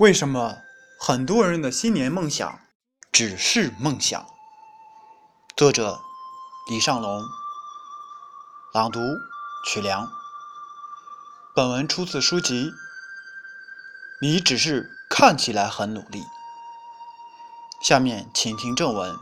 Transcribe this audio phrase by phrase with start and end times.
[0.00, 0.62] 为什么
[0.98, 2.58] 很多人的新年梦想
[3.12, 4.26] 只是梦想？
[5.54, 6.00] 作者：
[6.70, 7.22] 李尚龙，
[8.72, 8.98] 朗读：
[9.66, 10.10] 曲梁。
[11.54, 12.70] 本文出自书籍
[14.22, 16.22] 《你只是看起来很努力》。
[17.82, 19.14] 下面请听正文。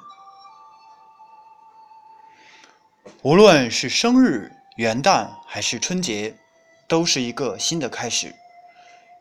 [3.22, 6.38] 无论是生日、元旦还是春节，
[6.86, 8.32] 都是一个新的开始。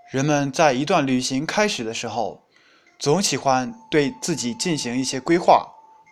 [0.10, 2.42] 人们在一段旅行开始的时候，
[2.98, 5.68] 总喜欢对自己进行一些规划，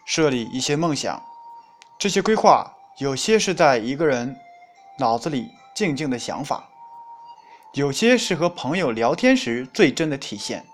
[0.05, 1.23] 设立一些梦想。
[1.97, 4.35] 这些规划有些是在一个人
[4.99, 6.67] 脑子里静静的想法，
[7.73, 10.65] 有些是和朋友聊天时最真的体现，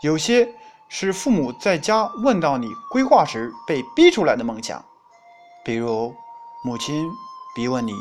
[0.00, 0.48] 有些
[0.88, 4.84] 是父母在家问到你规划时被逼出来的梦想。
[5.64, 6.14] 比如，
[6.64, 7.10] 母亲
[7.56, 7.92] 逼问你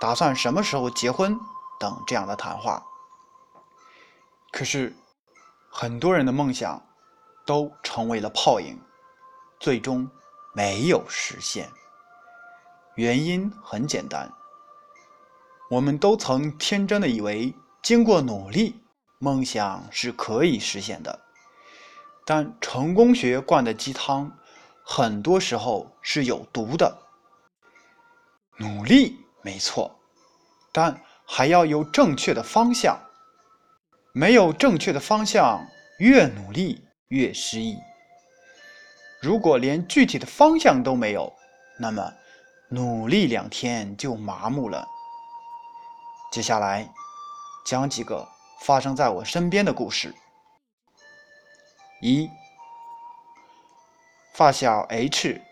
[0.00, 1.38] 打算什么时候结婚
[1.78, 2.82] 等这样的谈话。
[4.56, 4.96] 可是，
[5.68, 6.82] 很多人的梦想
[7.44, 8.80] 都成为了泡影，
[9.60, 10.10] 最终
[10.54, 11.70] 没有实现。
[12.94, 14.32] 原因很简单，
[15.68, 18.80] 我们都曾天真的以为，经过努力，
[19.18, 21.20] 梦想是可以实现的。
[22.24, 24.38] 但成功学灌的鸡汤，
[24.82, 26.96] 很多时候是有毒的。
[28.56, 29.94] 努力没错，
[30.72, 32.98] 但还要有正确的方向。
[34.18, 37.76] 没有正确的方向，越努力越失意。
[39.20, 41.30] 如果连具体的方向都没有，
[41.78, 42.14] 那么
[42.70, 44.88] 努力两天就麻木了。
[46.32, 46.90] 接下来
[47.66, 48.26] 讲几个
[48.62, 50.14] 发生在我身边的故事。
[52.00, 52.30] 一，
[54.32, 55.42] 发小 H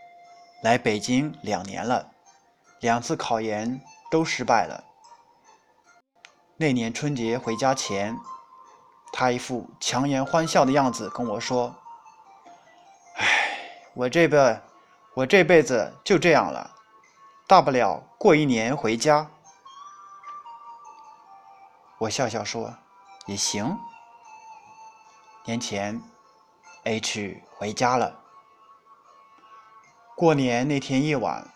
[0.62, 2.11] 来北京两年了，
[2.81, 3.78] 两次考研
[4.11, 4.83] 都失败了。
[6.56, 8.17] 那年春节回家前。
[9.17, 11.73] 他一副强颜欢笑的样子跟我说
[13.15, 13.25] ：“哎，
[13.95, 14.61] 我这辈，
[15.15, 16.69] 我这辈子就这样了，
[17.47, 19.31] 大不了过一年回家。”
[21.99, 22.75] 我笑笑说
[23.27, 23.78] ：“也行。”
[25.47, 26.03] 年前
[26.83, 28.19] ，H 回家了。
[30.17, 31.49] 过年那天夜晚，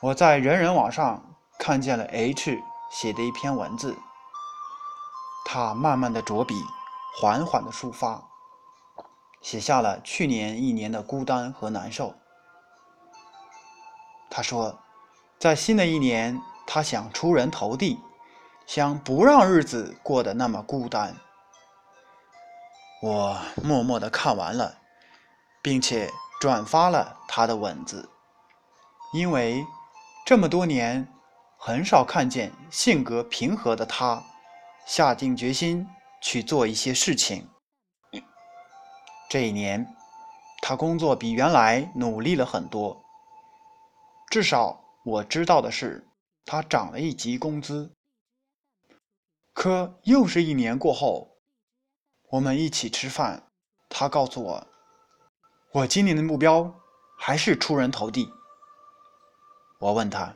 [0.00, 1.22] 我在人人网上
[1.60, 3.96] 看见了 H 写的一篇文字。
[5.44, 6.54] 他慢慢的着笔，
[7.14, 8.22] 缓缓的抒发，
[9.40, 12.14] 写下了去年一年的孤单和难受。
[14.30, 14.78] 他说，
[15.38, 18.00] 在新的一年，他想出人头地，
[18.66, 21.14] 想不让日子过得那么孤单。
[23.02, 24.78] 我默默的看完了，
[25.60, 28.08] 并且转发了他的文字，
[29.12, 29.66] 因为
[30.24, 31.12] 这么多年，
[31.58, 34.22] 很少看见性格平和的他。
[34.86, 35.86] 下定决心
[36.22, 37.48] 去做一些事情。
[39.28, 39.86] 这一年，
[40.62, 43.02] 他工作比原来努力了很多。
[44.30, 46.06] 至少我知道的是，
[46.44, 47.92] 他涨了一级工资。
[49.52, 51.36] 可又是一年过后，
[52.30, 53.42] 我们一起吃饭，
[53.88, 54.66] 他告诉我，
[55.72, 56.72] 我今年的目标
[57.18, 58.32] 还是出人头地。
[59.78, 60.34] 我问他：“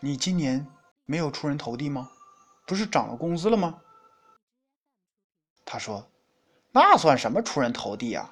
[0.00, 0.66] 你今年
[1.04, 2.10] 没有出人头地吗？”
[2.66, 3.80] 不是涨了工资了吗？
[5.72, 6.04] 他说
[6.74, 8.28] ：“那算什么出人头地啊？”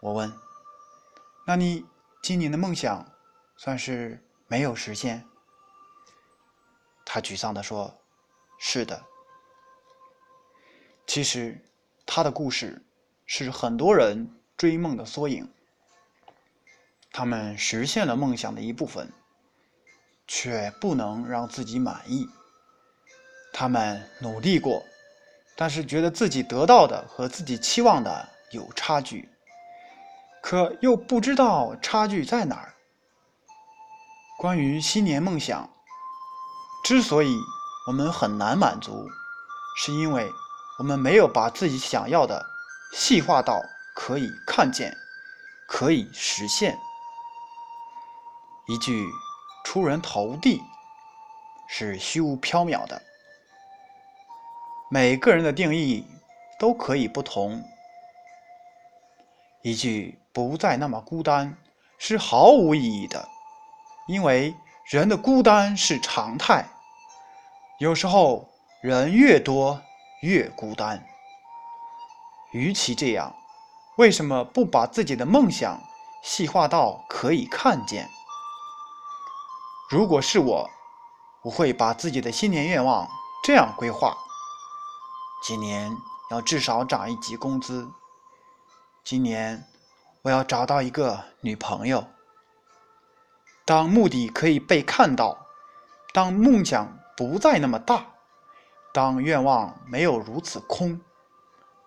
[0.00, 0.32] 我问
[1.46, 1.84] ：“那你
[2.22, 3.06] 今年的梦想
[3.58, 5.22] 算是没有实现？”
[7.04, 7.94] 他沮丧地说
[8.58, 9.04] ：“是的。”
[11.06, 11.62] 其实，
[12.06, 12.82] 他的故事
[13.26, 15.52] 是很多人追梦的缩影。
[17.12, 19.12] 他们实现了梦想的一部分，
[20.26, 22.26] 却不能让自己满意。
[23.52, 24.82] 他们努力过，
[25.56, 29.28] 但是觉得自己得到的和自己期望的有差距，
[30.42, 32.74] 可又不知道差距在哪儿。
[34.38, 35.68] 关于新年梦想，
[36.84, 37.36] 之所以
[37.86, 39.08] 我们很难满足，
[39.76, 40.28] 是因为
[40.78, 42.44] 我们没有把自己想要的
[42.92, 43.62] 细化到
[43.94, 44.96] 可以看见、
[45.68, 46.76] 可以实现。
[48.66, 49.08] 一句
[49.64, 50.60] “出人头地”
[51.68, 53.00] 是虚无缥缈的。
[54.94, 56.06] 每个人的定义
[56.58, 57.64] 都可以不同。
[59.62, 61.56] 一句“不再那么孤单”
[61.96, 63.26] 是毫无意义的，
[64.06, 64.54] 因为
[64.90, 66.68] 人的孤单是常态。
[67.78, 68.46] 有时候
[68.82, 69.80] 人越多
[70.20, 71.02] 越孤单。
[72.52, 73.34] 与其这样，
[73.96, 75.80] 为什么不把自己的梦想
[76.22, 78.06] 细化到可以看见？
[79.88, 80.68] 如果是我，
[81.44, 83.08] 我会把自己的新年愿望
[83.42, 84.14] 这样规划。
[85.42, 85.90] 今年
[86.30, 87.90] 要至少涨一级工资。
[89.02, 89.66] 今年
[90.22, 92.06] 我要找到一个女朋友。
[93.64, 95.44] 当目的可以被看到，
[96.14, 98.06] 当梦想不再那么大，
[98.94, 101.00] 当愿望没有如此空，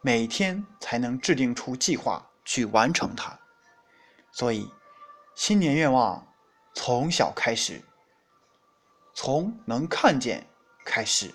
[0.02, 3.40] 每天才能制定出计划去完成它。
[4.34, 4.70] 所以，
[5.34, 6.28] 新年愿望
[6.74, 7.82] 从小开始，
[9.14, 10.46] 从能看见
[10.84, 11.34] 开始。